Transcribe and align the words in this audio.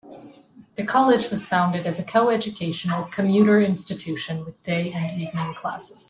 The 0.77 0.83
college 0.83 1.29
was 1.29 1.47
founded 1.47 1.85
as 1.85 1.99
a 1.99 2.03
coeducational, 2.03 3.03
commuter 3.11 3.61
institution 3.61 4.43
with 4.45 4.59
day 4.63 4.91
and 4.91 5.21
evening 5.21 5.53
classes. 5.53 5.99